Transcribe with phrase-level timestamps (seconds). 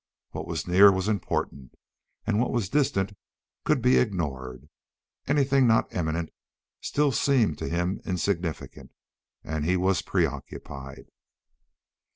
[0.31, 1.75] What was near was important
[2.25, 3.13] and what was distant
[3.65, 4.67] could be ignored.
[5.27, 6.31] Anything not imminent
[6.81, 8.93] still seemed to him insignificant
[9.43, 11.09] and he was preoccupied.